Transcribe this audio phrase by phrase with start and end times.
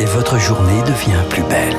[0.00, 1.76] et votre journée devient plus belle.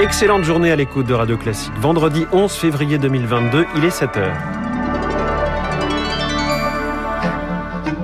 [0.00, 1.72] Excellente journée à l'écoute de Radio Classique.
[1.78, 4.61] Vendredi 11 février 2022, il est 7h.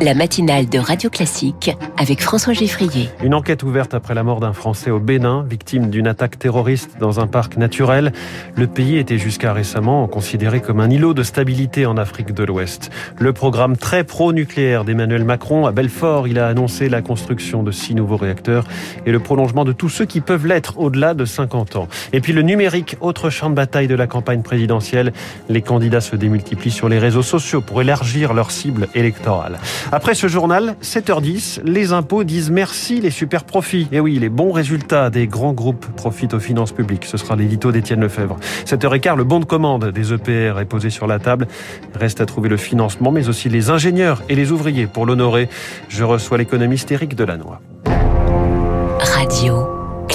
[0.00, 3.08] La matinale de Radio Classique avec François Geffrier.
[3.20, 7.18] Une enquête ouverte après la mort d'un Français au Bénin, victime d'une attaque terroriste dans
[7.18, 8.12] un parc naturel.
[8.54, 12.90] Le pays était jusqu'à récemment considéré comme un îlot de stabilité en Afrique de l'Ouest.
[13.18, 17.96] Le programme très pro-nucléaire d'Emmanuel Macron à Belfort, il a annoncé la construction de six
[17.96, 18.66] nouveaux réacteurs
[19.04, 21.88] et le prolongement de tous ceux qui peuvent l'être au-delà de 50 ans.
[22.12, 25.12] Et puis le numérique, autre champ de bataille de la campagne présidentielle.
[25.48, 29.58] Les candidats se démultiplient sur les réseaux sociaux pour élargir leur cible électorale.
[29.90, 33.88] Après ce journal, 7h10, les impôts disent merci les super profits.
[33.90, 37.06] Et oui, les bons résultats des grands groupes profitent aux finances publiques.
[37.06, 38.36] Ce sera l'édito d'Étienne Lefebvre.
[38.66, 41.48] 7h15, le bon de commande des EPR est posé sur la table.
[41.94, 45.48] Reste à trouver le financement, mais aussi les ingénieurs et les ouvriers pour l'honorer.
[45.88, 47.58] Je reçois l'économiste Éric Delannoy.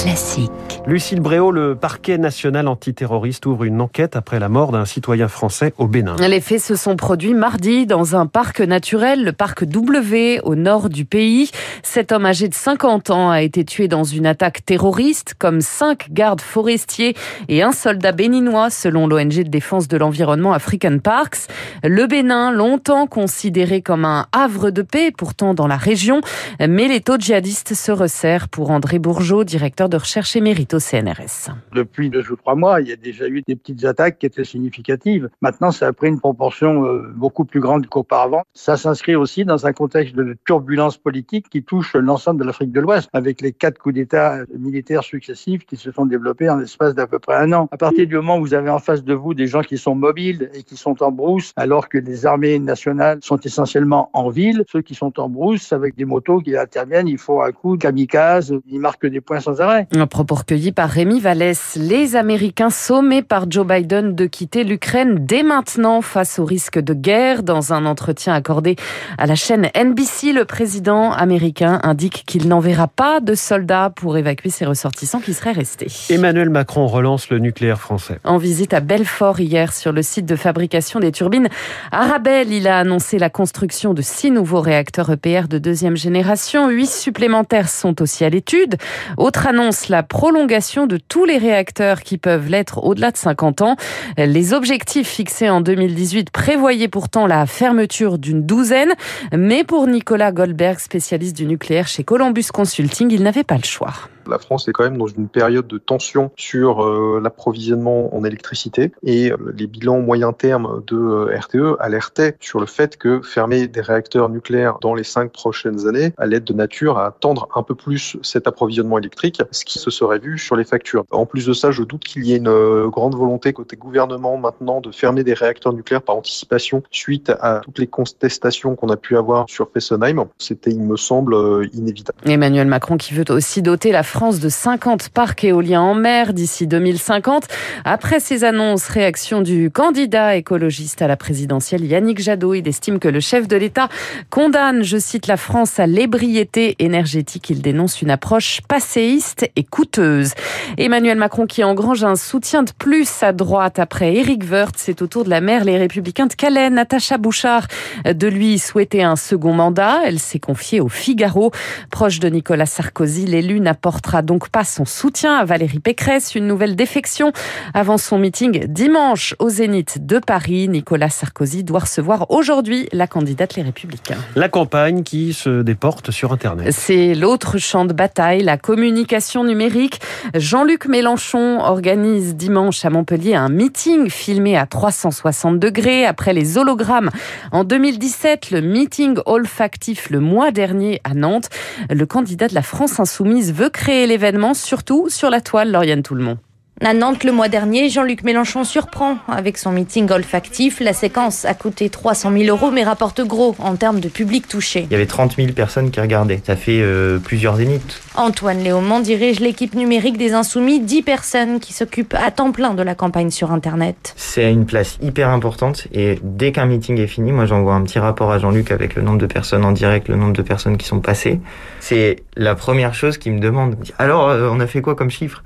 [0.04, 0.50] Classique.
[0.86, 5.72] Lucille Bréau, le parquet national antiterroriste ouvre une enquête après la mort d'un citoyen français
[5.78, 6.16] au Bénin.
[6.16, 10.90] Les faits se sont produits mardi dans un parc naturel, le parc W, au nord
[10.90, 11.50] du pays.
[11.82, 16.12] Cet homme âgé de 50 ans a été tué dans une attaque terroriste, comme cinq
[16.12, 17.16] gardes forestiers
[17.48, 21.48] et un soldat béninois, selon l'ONG de défense de l'environnement African Parks.
[21.82, 26.20] Le Bénin, longtemps considéré comme un havre de paix, pourtant dans la région,
[26.60, 31.50] mais les taux djihadistes se resserrent pour André Bourgeot, directeur de recherche émérite au CNRS.
[31.72, 34.44] Depuis deux ou trois mois, il y a déjà eu des petites attaques qui étaient
[34.44, 35.28] significatives.
[35.40, 38.42] Maintenant, ça a pris une proportion euh, beaucoup plus grande qu'auparavant.
[38.54, 42.80] Ça s'inscrit aussi dans un contexte de turbulence politique qui touche l'ensemble de l'Afrique de
[42.80, 47.06] l'Ouest, avec les quatre coups d'État militaires successifs qui se sont développés en l'espace d'à
[47.06, 47.68] peu près un an.
[47.70, 49.94] À partir du moment où vous avez en face de vous des gens qui sont
[49.94, 54.64] mobiles et qui sont en brousse, alors que les armées nationales sont essentiellement en ville,
[54.70, 57.82] ceux qui sont en brousse avec des motos qui interviennent, il faut un coup de
[57.82, 59.83] kamikaze, ils marquent des points sans arrêt.
[59.92, 61.76] Un propos recueilli par Rémi Vallès.
[61.76, 66.94] Les Américains sommés par Joe Biden de quitter l'Ukraine dès maintenant face au risque de
[66.94, 67.42] guerre.
[67.42, 68.76] Dans un entretien accordé
[69.18, 74.50] à la chaîne NBC, le président américain indique qu'il n'enverra pas de soldats pour évacuer
[74.50, 75.88] ses ressortissants qui seraient restés.
[76.10, 78.18] Emmanuel Macron relance le nucléaire français.
[78.24, 81.48] En visite à Belfort hier sur le site de fabrication des turbines
[81.92, 86.68] Arabelle, il a annoncé la construction de six nouveaux réacteurs EPR de deuxième génération.
[86.68, 88.76] Huit supplémentaires sont aussi à l'étude.
[89.16, 93.76] Autre annonce, la prolongation de tous les réacteurs qui peuvent l'être au-delà de 50 ans.
[94.16, 98.92] Les objectifs fixés en 2018 prévoyaient pourtant la fermeture d'une douzaine,
[99.32, 103.94] mais pour Nicolas Goldberg, spécialiste du nucléaire chez Columbus Consulting, il n'avait pas le choix.
[104.28, 108.92] La France est quand même dans une période de tension sur euh, l'approvisionnement en électricité
[109.02, 113.68] et euh, les bilans moyen terme de euh, RTE alertaient sur le fait que fermer
[113.68, 117.62] des réacteurs nucléaires dans les cinq prochaines années allait être de nature à tendre un
[117.62, 121.04] peu plus cet approvisionnement électrique, ce qui se serait vu sur les factures.
[121.10, 124.80] En plus de ça, je doute qu'il y ait une grande volonté côté gouvernement maintenant
[124.80, 129.16] de fermer des réacteurs nucléaires par anticipation suite à toutes les contestations qu'on a pu
[129.16, 130.24] avoir sur Fessenheim.
[130.38, 131.36] C'était, il me semble,
[131.72, 132.18] inévitable.
[132.24, 136.68] Emmanuel Macron qui veut aussi doter la France de 50 parcs éoliens en mer d'ici
[136.68, 137.48] 2050.
[137.84, 142.54] Après ces annonces, réaction du candidat écologiste à la présidentielle Yannick Jadot.
[142.54, 143.88] Il estime que le chef de l'État
[144.30, 147.50] condamne, je cite, la France à l'ébriété énergétique.
[147.50, 150.34] Il dénonce une approche passéiste et coûteuse.
[150.78, 154.76] Emmanuel Macron qui engrange un soutien de plus à droite après Éric Woerth.
[154.76, 157.66] C'est au tour de la maire Les Républicains de Calais, Natacha Bouchard,
[158.04, 160.02] de lui souhaiter un second mandat.
[160.04, 161.50] Elle s'est confiée au Figaro.
[161.90, 166.34] Proche de Nicolas Sarkozy, l'élu n'apporte donc pas son soutien à Valérie Pécresse.
[166.34, 167.32] Une nouvelle défection
[167.72, 170.68] avant son meeting dimanche au Zénith de Paris.
[170.68, 174.18] Nicolas Sarkozy doit recevoir aujourd'hui la candidate Les Républicains.
[174.36, 176.72] La campagne qui se déporte sur Internet.
[176.72, 180.00] C'est l'autre champ de bataille, la communication numérique.
[180.34, 187.10] Jean-Luc Mélenchon organise dimanche à Montpellier un meeting filmé à 360 degrés après les hologrammes.
[187.52, 191.48] En 2017, le meeting olfactif le mois dernier à Nantes.
[191.90, 196.38] Le candidat de la France Insoumise veut créer l'événement, surtout sur la toile, Lauriane Toulmont.
[196.80, 200.80] À Nantes, le mois dernier, Jean-Luc Mélenchon surprend avec son meeting olfactif.
[200.80, 204.80] La séquence a coûté 300 000 euros, mais rapporte gros en termes de public touché.
[204.90, 206.42] Il y avait 30 000 personnes qui regardaient.
[206.44, 208.02] Ça fait euh, plusieurs zéniths.
[208.16, 212.82] Antoine Léaumont dirige l'équipe numérique des Insoumis, 10 personnes qui s'occupent à temps plein de
[212.82, 214.14] la campagne sur Internet.
[214.16, 217.98] C'est une place hyper importante et dès qu'un meeting est fini, moi j'envoie un petit
[217.98, 220.86] rapport à Jean-Luc avec le nombre de personnes en direct, le nombre de personnes qui
[220.86, 221.40] sont passées.
[221.80, 223.76] C'est la première chose qu'il me demande.
[223.98, 225.42] Alors, euh, on a fait quoi comme chiffre?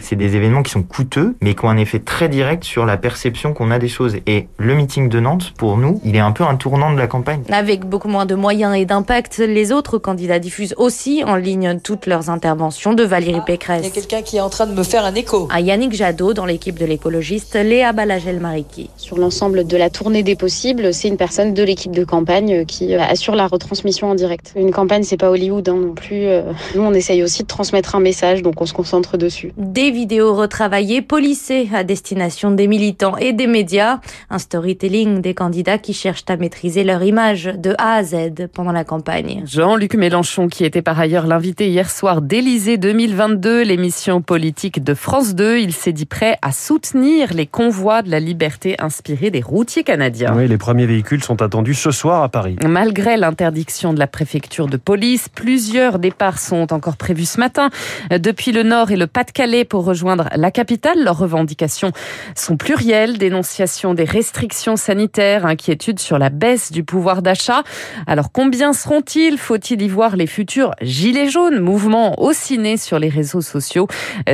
[0.00, 2.96] C'est des événements qui sont coûteux, mais qui ont un effet très direct sur la
[2.96, 4.16] perception qu'on a des choses.
[4.26, 7.06] Et le meeting de Nantes, pour nous, il est un peu un tournant de la
[7.06, 7.42] campagne.
[7.50, 12.06] Avec beaucoup moins de moyens et d'impact, les autres candidats diffusent aussi en ligne toutes
[12.12, 13.80] leurs interventions de Valérie Pécresse.
[13.84, 15.48] Il y a quelqu'un qui est en train de me faire un écho.
[15.50, 18.90] À Yannick Jadot, dans l'équipe de l'écologiste, Léa Balagel-Mariki.
[18.98, 22.94] Sur l'ensemble de la tournée des possibles, c'est une personne de l'équipe de campagne qui
[22.94, 24.52] assure la retransmission en direct.
[24.56, 26.26] Une campagne, c'est pas Hollywood hein, non plus.
[26.74, 29.54] Nous, on essaye aussi de transmettre un message, donc on se concentre dessus.
[29.56, 34.00] Des vidéos retravaillées, polissées à destination des militants et des médias.
[34.28, 38.72] Un storytelling des candidats qui cherchent à maîtriser leur image de A à Z pendant
[38.72, 39.44] la campagne.
[39.46, 45.36] Jean-Luc Mélenchon, qui était par ailleurs l'invité hier soir d'Élysée 2022, l'émission politique de France
[45.36, 49.84] 2, il s'est dit prêt à soutenir les convois de la liberté inspirés des routiers
[49.84, 50.34] canadiens.
[50.36, 52.56] Oui, les premiers véhicules sont attendus ce soir à Paris.
[52.66, 57.70] Malgré l'interdiction de la préfecture de police, plusieurs départs sont encore prévus ce matin
[58.10, 61.04] depuis le Nord et le Pas-de-Calais pour rejoindre la capitale.
[61.04, 61.92] Leurs revendications
[62.34, 67.62] sont plurielles, dénonciation des restrictions sanitaires, inquiétude sur la baisse du pouvoir d'achat.
[68.08, 69.38] Alors combien seront-ils?
[69.38, 73.86] Faut-il y voir les futurs gilets jaunes, mouvement aussi né sur les réseaux sociaux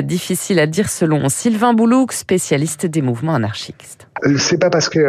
[0.03, 4.09] Difficile à dire selon Sylvain Boulouk, spécialiste des mouvements anarchistes.
[4.37, 5.03] C'est pas parce qu'il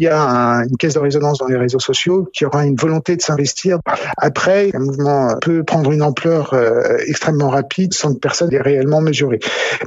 [0.00, 2.74] y a un, une caisse de résonance dans les réseaux sociaux qu'il y aura une
[2.74, 3.78] volonté de s'investir.
[4.16, 9.00] Après, un mouvement peut prendre une ampleur euh, extrêmement rapide sans que personne l'ait réellement
[9.00, 9.38] mesuré.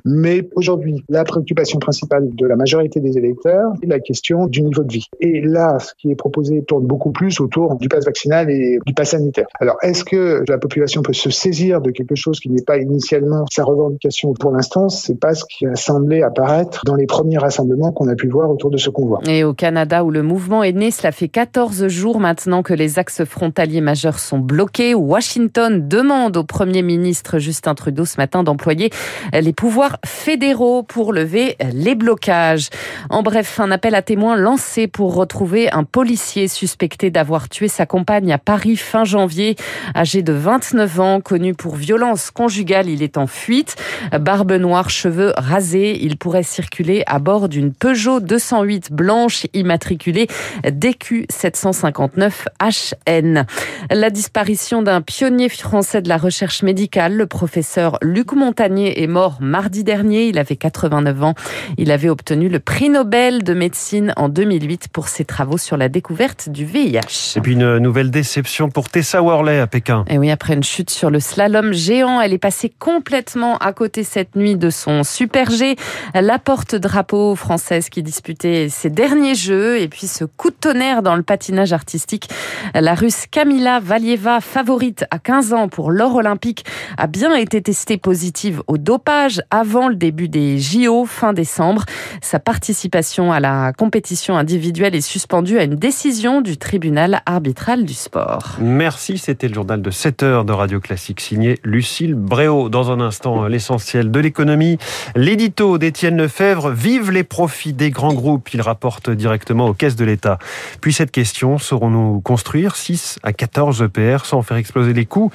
[0.05, 4.83] Mais aujourd'hui, la préoccupation principale de la majorité des électeurs est la question du niveau
[4.83, 5.07] de vie.
[5.19, 8.93] Et là, ce qui est proposé tourne beaucoup plus autour du pass vaccinal et du
[8.93, 9.47] pass sanitaire.
[9.59, 13.45] Alors, est-ce que la population peut se saisir de quelque chose qui n'est pas initialement
[13.51, 17.91] sa revendication pour l'instant C'est pas ce qui a semblé apparaître dans les premiers rassemblements
[17.91, 19.19] qu'on a pu voir autour de ce convoi.
[19.27, 22.99] Et au Canada, où le mouvement est né, cela fait 14 jours maintenant que les
[22.99, 24.95] axes frontaliers majeurs sont bloqués.
[24.95, 28.89] Washington demande au Premier ministre Justin Trudeau ce matin d'employer
[29.33, 32.69] les pouvoirs fédéraux pour lever les blocages.
[33.09, 37.85] En bref, un appel à témoins lancé pour retrouver un policier suspecté d'avoir tué sa
[37.85, 39.55] compagne à Paris fin janvier.
[39.95, 41.98] Âgé de 29 ans, connu pour violence
[42.33, 43.75] conjugale, il est en fuite.
[44.19, 50.27] Barbe noire, cheveux rasés, il pourrait circuler à bord d'une Peugeot 208 blanche immatriculée
[50.69, 53.45] DQ 759 HN.
[53.91, 59.37] La disparition d'un pionnier français de la recherche médicale, le professeur Luc Montagnier, est mort
[59.41, 60.27] mardi dernier.
[60.27, 61.33] Il avait 89 ans.
[61.77, 65.89] Il avait obtenu le prix Nobel de médecine en 2008 pour ses travaux sur la
[65.89, 67.35] découverte du VIH.
[67.37, 70.05] Et puis une nouvelle déception pour Tessa Worley à Pékin.
[70.09, 74.03] Et oui, après une chute sur le slalom géant, elle est passée complètement à côté
[74.03, 75.75] cette nuit de son super G,
[76.13, 81.15] la porte-drapeau française qui disputait ses derniers jeux et puis ce coup de tonnerre dans
[81.15, 82.29] le patinage artistique.
[82.75, 86.63] La russe Kamila Valieva, favorite à 15 ans pour l'or olympique,
[86.95, 91.85] a bien été testée positive au dopage avant le début des JO fin décembre.
[92.21, 97.95] Sa participation à la compétition individuelle est suspendue à une décision du tribunal arbitral du
[97.95, 98.57] sport.
[98.59, 102.69] Merci, c'était le journal de 7 heures de Radio Classique signé Lucille Bréau.
[102.69, 104.77] Dans un instant, l'essentiel de l'économie.
[105.15, 108.53] L'édito d'Étienne Lefebvre, vive les profits des grands groupes.
[108.53, 110.39] Il rapporte directement aux caisses de l'État.
[110.81, 115.31] Puis cette question, saurons-nous construire 6 à 14 EPR sans faire exploser les coûts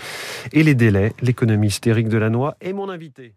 [0.53, 1.13] et les délais?
[1.23, 3.35] L'économiste Éric Delannoy est mon invité.